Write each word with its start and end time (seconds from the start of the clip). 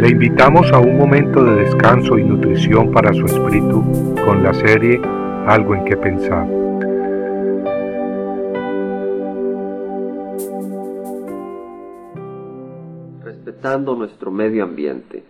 Le 0.00 0.08
invitamos 0.08 0.72
a 0.72 0.78
un 0.78 0.96
momento 0.96 1.44
de 1.44 1.56
descanso 1.56 2.16
y 2.16 2.24
nutrición 2.24 2.90
para 2.90 3.12
su 3.12 3.26
espíritu 3.26 3.84
con 4.24 4.42
la 4.42 4.54
serie 4.54 4.98
Algo 5.46 5.74
en 5.74 5.84
que 5.84 5.94
pensar. 5.94 6.48
Respetando 13.22 13.94
nuestro 13.94 14.30
medio 14.30 14.64
ambiente. 14.64 15.22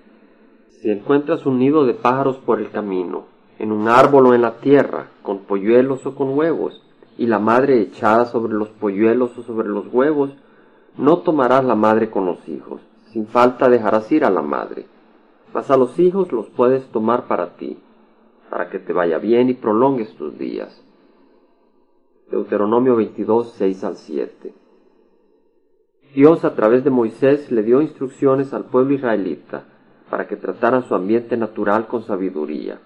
Si 0.80 0.88
encuentras 0.88 1.46
un 1.46 1.58
nido 1.58 1.84
de 1.84 1.94
pájaros 1.94 2.36
por 2.36 2.60
el 2.60 2.70
camino, 2.70 3.24
en 3.58 3.72
un 3.72 3.88
árbol 3.88 4.26
o 4.26 4.34
en 4.34 4.42
la 4.42 4.60
tierra, 4.60 5.08
con 5.22 5.40
polluelos 5.40 6.06
o 6.06 6.14
con 6.14 6.38
huevos, 6.38 6.80
y 7.18 7.26
la 7.26 7.40
madre 7.40 7.80
echada 7.80 8.26
sobre 8.26 8.52
los 8.52 8.68
polluelos 8.68 9.36
o 9.36 9.42
sobre 9.42 9.68
los 9.68 9.92
huevos, 9.92 10.30
no 10.96 11.18
tomarás 11.18 11.64
la 11.64 11.74
madre 11.74 12.08
con 12.08 12.24
los 12.24 12.48
hijos, 12.48 12.80
sin 13.12 13.26
falta 13.26 13.68
dejarás 13.68 14.10
ir 14.12 14.24
a 14.24 14.30
la 14.30 14.42
madre, 14.42 14.86
mas 15.52 15.70
a 15.70 15.76
los 15.76 15.98
hijos 15.98 16.32
los 16.32 16.48
puedes 16.48 16.86
tomar 16.86 17.26
para 17.26 17.56
ti, 17.56 17.78
para 18.48 18.70
que 18.70 18.78
te 18.78 18.92
vaya 18.92 19.18
bien 19.18 19.48
y 19.48 19.54
prolongues 19.54 20.14
tus 20.14 20.38
días. 20.38 20.82
Deuteronomio 22.30 22.94
22, 22.96 23.54
6 23.56 23.84
al 23.84 23.96
7. 23.96 24.54
Dios 26.14 26.44
a 26.44 26.54
través 26.54 26.84
de 26.84 26.90
Moisés 26.90 27.50
le 27.50 27.62
dio 27.62 27.82
instrucciones 27.82 28.52
al 28.52 28.64
pueblo 28.64 28.94
israelita 28.94 29.64
para 30.08 30.26
que 30.26 30.36
trataran 30.36 30.84
su 30.84 30.94
ambiente 30.94 31.36
natural 31.36 31.86
con 31.86 32.02
sabiduría. 32.02 32.80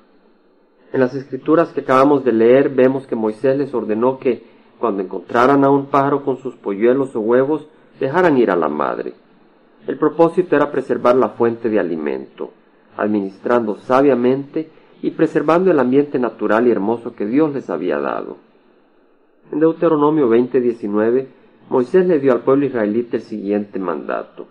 En 0.92 1.00
las 1.00 1.14
escrituras 1.14 1.72
que 1.72 1.80
acabamos 1.80 2.24
de 2.24 2.32
leer 2.32 2.68
vemos 2.68 3.06
que 3.06 3.16
Moisés 3.16 3.58
les 3.58 3.74
ordenó 3.74 4.18
que, 4.18 4.44
cuando 4.78 5.02
encontraran 5.02 5.64
a 5.64 5.70
un 5.70 5.86
pájaro 5.86 6.24
con 6.24 6.36
sus 6.38 6.54
polluelos 6.56 7.16
o 7.16 7.20
huevos, 7.20 7.66
dejaran 7.98 8.36
ir 8.38 8.50
a 8.50 8.56
la 8.56 8.68
madre. 8.68 9.14
El 9.86 9.98
propósito 9.98 10.56
era 10.56 10.70
preservar 10.70 11.16
la 11.16 11.30
fuente 11.30 11.68
de 11.68 11.78
alimento, 11.78 12.52
administrando 12.96 13.76
sabiamente 13.76 14.70
y 15.02 15.10
preservando 15.10 15.70
el 15.70 15.78
ambiente 15.78 16.18
natural 16.18 16.66
y 16.66 16.70
hermoso 16.70 17.14
que 17.14 17.26
Dios 17.26 17.52
les 17.52 17.68
había 17.68 17.98
dado. 17.98 18.38
En 19.52 19.60
Deuteronomio 19.60 20.28
20:19, 20.28 21.28
Moisés 21.68 22.06
le 22.06 22.18
dio 22.18 22.32
al 22.32 22.40
pueblo 22.40 22.64
israelita 22.64 23.18
el 23.18 23.22
siguiente 23.22 23.78
mandato. 23.78 24.46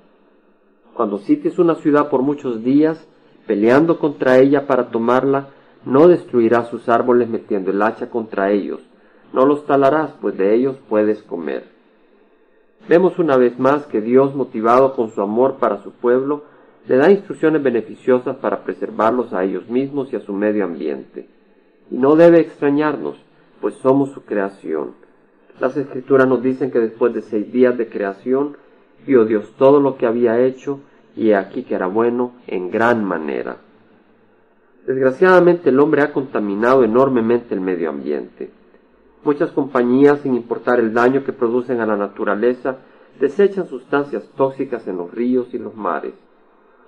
Cuando 0.94 1.17
sites 1.17 1.58
una 1.58 1.75
ciudad 1.75 2.09
por 2.09 2.22
muchos 2.22 2.64
días, 2.64 3.08
peleando 3.47 3.97
contra 3.97 4.38
ella 4.38 4.68
para 4.68 4.90
tomarla, 4.90 5.50
no 5.86 6.08
destruirás 6.08 6.70
sus 6.70 6.88
árboles 6.88 7.28
metiendo 7.28 7.72
el 7.72 7.81
hacha 7.81 8.12
contra 8.12 8.52
ellos, 8.52 8.81
no 9.34 9.47
los 9.47 9.66
talarás, 9.66 10.14
pues 10.22 10.38
de 10.38 10.53
ellos 10.53 10.78
puedes 10.88 11.23
comer. 11.23 11.73
Vemos 12.88 13.17
una 13.17 13.38
vez 13.38 13.58
más 13.59 13.86
que 13.86 14.02
Dios, 14.02 14.36
motivado 14.36 14.94
con 14.95 15.09
su 15.12 15.22
amor 15.22 15.56
para 15.58 15.81
su 15.81 15.92
pueblo, 15.92 16.44
le 16.88 16.98
da 16.98 17.09
instrucciones 17.09 17.64
beneficiosas 17.64 18.36
para 18.38 18.64
preservarlos 18.64 19.34
a 19.34 19.44
ellos 19.44 19.70
mismos 19.70 20.12
y 20.12 20.17
a 20.17 20.20
su 20.20 20.34
medio 20.34 20.66
ambiente. 20.66 21.30
Y 21.90 21.98
no 21.98 22.16
debe 22.16 22.42
extrañarnos, 22.42 23.16
pues 23.62 23.75
somos 23.75 24.12
su 24.12 24.23
creación. 24.23 24.92
Las 25.59 25.78
escrituras 25.78 26.28
nos 26.28 26.44
dicen 26.44 26.72
que 26.72 26.80
después 26.80 27.14
de 27.14 27.22
seis 27.22 27.52
días 27.53 27.78
de 27.78 27.88
creación, 27.88 28.58
vio 29.08 29.23
Dios 29.23 29.53
todo 29.58 29.80
lo 29.80 29.95
que 29.97 30.06
había 30.06 30.42
hecho, 30.42 30.80
y 31.16 31.31
aquí 31.31 31.64
que 31.64 31.75
era 31.75 31.88
bueno 31.88 32.34
en 32.47 32.70
gran 32.70 33.06
manera. 33.06 33.58
Desgraciadamente 34.86 35.70
el 35.70 35.80
hombre 35.80 36.02
ha 36.02 36.12
contaminado 36.12 36.84
enormemente 36.84 37.53
el 37.53 37.62
medio 37.62 37.90
ambiente. 37.90 38.52
Muchas 39.24 39.52
compañías, 39.52 40.20
sin 40.20 40.36
importar 40.36 40.80
el 40.80 40.94
daño 40.94 41.24
que 41.24 41.32
producen 41.32 41.80
a 41.80 41.86
la 41.86 41.96
naturaleza, 41.96 42.78
desechan 43.20 43.68
sustancias 43.68 44.30
tóxicas 44.36 44.86
en 44.88 44.98
los 44.98 45.12
ríos 45.12 45.54
y 45.54 45.60
los 45.60 45.76
mares. 45.76 46.14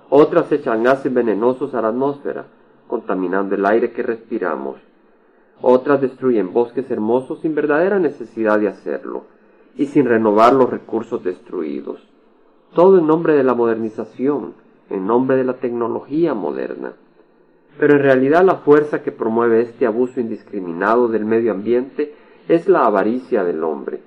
Otras 0.10 0.52
echan 0.52 0.84
gases 0.84 1.14
venenosos 1.14 1.74
a 1.74 1.82
la 1.82 1.90
atmósfera, 1.90 2.46
contaminando 2.88 3.56
el 3.56 3.66
aire 3.66 3.92
que 3.92 4.04
respiramos. 4.04 4.78
Otras 5.62 6.02
destruyen 6.02 6.52
bosques 6.52 6.92
hermosos 6.92 7.40
sin 7.40 7.56
verdadera 7.56 8.00
necesidad 8.00 8.60
de 8.60 8.68
hacerlo 8.68 9.24
y 9.78 9.86
sin 9.86 10.06
renovar 10.06 10.54
los 10.54 10.70
recursos 10.70 11.24
destruidos. 11.24 12.06
Todo 12.74 13.00
en 13.00 13.08
nombre 13.08 13.34
de 13.34 13.44
la 13.44 13.54
modernización, 13.54 14.54
en 14.90 15.08
nombre 15.08 15.38
de 15.38 15.46
la 15.46 15.54
tecnología 15.54 16.34
moderna. 16.34 16.94
Pero 17.80 17.94
en 17.96 18.04
realidad 18.04 18.44
la 18.44 18.56
fuerza 18.56 19.02
que 19.02 19.12
promueve 19.12 19.62
este 19.62 19.86
abuso 19.86 20.20
indiscriminado 20.20 21.08
del 21.08 21.26
medio 21.26 21.52
ambiente 21.52 22.14
es 22.48 22.68
la 22.68 22.86
avaricia 22.86 23.44
del 23.44 23.64
hombre. 23.64 24.02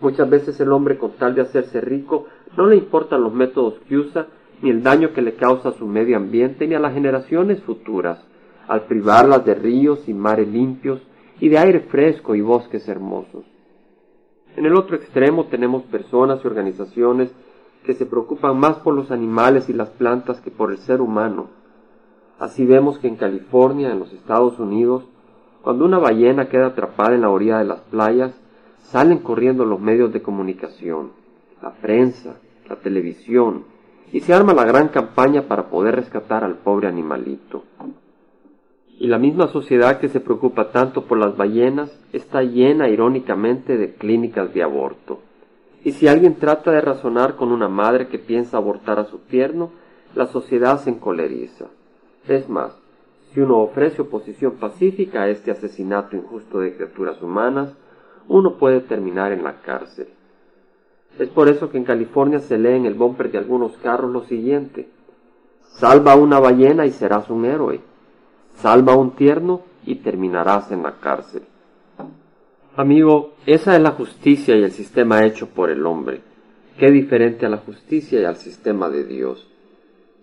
Muchas 0.00 0.28
veces 0.28 0.58
el 0.60 0.72
hombre 0.72 0.98
con 0.98 1.12
tal 1.12 1.34
de 1.34 1.42
hacerse 1.42 1.80
rico 1.80 2.26
no 2.56 2.66
le 2.66 2.76
importan 2.76 3.22
los 3.22 3.32
métodos 3.32 3.74
que 3.88 3.96
usa 3.96 4.26
ni 4.60 4.70
el 4.70 4.82
daño 4.82 5.12
que 5.12 5.22
le 5.22 5.34
causa 5.34 5.70
a 5.70 5.78
su 5.78 5.86
medio 5.86 6.16
ambiente 6.16 6.66
ni 6.66 6.74
a 6.74 6.80
las 6.80 6.94
generaciones 6.94 7.62
futuras, 7.62 8.24
al 8.68 8.82
privarlas 8.86 9.44
de 9.44 9.54
ríos 9.54 10.08
y 10.08 10.14
mares 10.14 10.48
limpios 10.48 11.00
y 11.40 11.48
de 11.48 11.58
aire 11.58 11.80
fresco 11.80 12.34
y 12.34 12.40
bosques 12.40 12.88
hermosos. 12.88 13.44
En 14.56 14.66
el 14.66 14.76
otro 14.76 14.96
extremo 14.96 15.46
tenemos 15.46 15.82
personas 15.84 16.40
y 16.42 16.46
organizaciones 16.46 17.32
que 17.84 17.94
se 17.94 18.06
preocupan 18.06 18.58
más 18.58 18.76
por 18.76 18.94
los 18.94 19.10
animales 19.10 19.68
y 19.68 19.72
las 19.72 19.90
plantas 19.90 20.40
que 20.40 20.50
por 20.50 20.70
el 20.70 20.78
ser 20.78 21.00
humano. 21.00 21.48
Así 22.38 22.66
vemos 22.66 22.98
que 22.98 23.08
en 23.08 23.16
California, 23.16 23.90
en 23.90 23.98
los 23.98 24.12
Estados 24.12 24.58
Unidos, 24.58 25.04
cuando 25.62 25.84
una 25.84 25.98
ballena 25.98 26.48
queda 26.48 26.66
atrapada 26.66 27.14
en 27.14 27.20
la 27.20 27.30
orilla 27.30 27.58
de 27.58 27.64
las 27.64 27.80
playas, 27.80 28.32
salen 28.82 29.18
corriendo 29.18 29.64
los 29.64 29.80
medios 29.80 30.12
de 30.12 30.20
comunicación, 30.20 31.12
la 31.62 31.70
prensa, 31.70 32.36
la 32.68 32.76
televisión, 32.76 33.64
y 34.12 34.20
se 34.20 34.34
arma 34.34 34.52
la 34.52 34.64
gran 34.64 34.88
campaña 34.88 35.42
para 35.42 35.68
poder 35.68 35.96
rescatar 35.96 36.44
al 36.44 36.56
pobre 36.56 36.88
animalito. 36.88 37.64
Y 38.98 39.06
la 39.06 39.18
misma 39.18 39.48
sociedad 39.48 39.98
que 39.98 40.08
se 40.08 40.20
preocupa 40.20 40.70
tanto 40.70 41.04
por 41.04 41.18
las 41.18 41.36
ballenas 41.36 41.98
está 42.12 42.42
llena 42.42 42.88
irónicamente 42.88 43.78
de 43.78 43.94
clínicas 43.94 44.52
de 44.52 44.62
aborto. 44.62 45.20
Y 45.84 45.92
si 45.92 46.08
alguien 46.08 46.36
trata 46.36 46.70
de 46.70 46.80
razonar 46.80 47.36
con 47.36 47.50
una 47.50 47.68
madre 47.68 48.08
que 48.08 48.18
piensa 48.18 48.56
abortar 48.56 48.98
a 48.98 49.06
su 49.06 49.18
tierno, 49.18 49.70
la 50.14 50.26
sociedad 50.26 50.78
se 50.78 50.90
encoleriza. 50.90 51.66
Es 52.28 52.48
más, 52.48 52.76
si 53.32 53.40
uno 53.40 53.58
ofrece 53.58 54.02
oposición 54.02 54.52
pacífica 54.52 55.22
a 55.22 55.28
este 55.28 55.50
asesinato 55.50 56.16
injusto 56.16 56.60
de 56.60 56.74
criaturas 56.74 57.22
humanas, 57.22 57.74
uno 58.28 58.58
puede 58.58 58.80
terminar 58.80 59.32
en 59.32 59.42
la 59.42 59.62
cárcel. 59.62 60.08
Es 61.18 61.28
por 61.28 61.48
eso 61.48 61.70
que 61.70 61.78
en 61.78 61.84
California 61.84 62.38
se 62.40 62.58
lee 62.58 62.76
en 62.76 62.86
el 62.86 62.94
bumper 62.94 63.30
de 63.30 63.38
algunos 63.38 63.76
carros 63.78 64.10
lo 64.10 64.24
siguiente. 64.24 64.88
Salva 65.62 66.14
una 66.14 66.38
ballena 66.38 66.86
y 66.86 66.90
serás 66.90 67.30
un 67.30 67.44
héroe. 67.44 67.80
Salva 68.54 68.96
un 68.96 69.12
tierno 69.12 69.62
y 69.84 69.96
terminarás 69.96 70.70
en 70.70 70.82
la 70.82 70.98
cárcel. 71.00 71.42
Amigo, 72.76 73.34
esa 73.44 73.76
es 73.76 73.82
la 73.82 73.90
justicia 73.90 74.56
y 74.56 74.62
el 74.62 74.72
sistema 74.72 75.24
hecho 75.24 75.48
por 75.48 75.70
el 75.70 75.84
hombre. 75.84 76.20
Qué 76.78 76.90
diferente 76.90 77.44
a 77.44 77.50
la 77.50 77.58
justicia 77.58 78.20
y 78.20 78.24
al 78.24 78.36
sistema 78.36 78.88
de 78.88 79.04
Dios. 79.04 79.51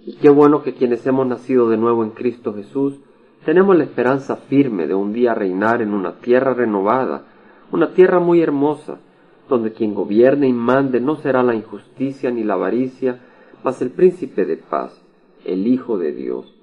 Y 0.05 0.13
qué 0.13 0.29
bueno 0.29 0.63
que 0.63 0.73
quienes 0.73 1.05
hemos 1.05 1.27
nacido 1.27 1.69
de 1.69 1.77
nuevo 1.77 2.03
en 2.03 2.11
Cristo 2.11 2.53
Jesús 2.53 2.99
tenemos 3.45 3.75
la 3.77 3.83
esperanza 3.83 4.35
firme 4.35 4.87
de 4.87 4.95
un 4.95 5.13
día 5.13 5.33
reinar 5.33 5.81
en 5.81 5.93
una 5.93 6.19
tierra 6.19 6.53
renovada, 6.53 7.23
una 7.71 7.93
tierra 7.93 8.19
muy 8.19 8.41
hermosa, 8.41 8.99
donde 9.47 9.73
quien 9.73 9.93
gobierne 9.95 10.47
y 10.47 10.53
mande 10.53 10.99
no 10.99 11.15
será 11.15 11.41
la 11.43 11.55
injusticia 11.55 12.31
ni 12.31 12.43
la 12.43 12.55
avaricia, 12.55 13.19
mas 13.63 13.81
el 13.81 13.91
príncipe 13.91 14.45
de 14.45 14.57
paz, 14.57 15.01
el 15.45 15.67
Hijo 15.67 15.97
de 15.97 16.11
Dios, 16.13 16.53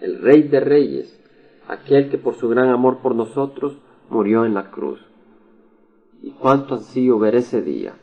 el 0.00 0.20
Rey 0.20 0.44
de 0.44 0.60
Reyes, 0.60 1.20
aquel 1.68 2.10
que 2.10 2.18
por 2.18 2.34
su 2.34 2.48
gran 2.48 2.68
amor 2.68 2.98
por 2.98 3.14
nosotros 3.14 3.76
murió 4.08 4.44
en 4.44 4.54
la 4.54 4.70
cruz. 4.70 5.00
Y 6.22 6.30
cuánto 6.32 6.74
ansío 6.74 7.18
ver 7.18 7.34
ese 7.34 7.62
día. 7.62 7.94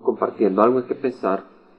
Compartiendo 0.00 0.62
algo 0.62 0.80
en 0.80 0.86
que 0.86 0.94
pensar, 0.94 1.44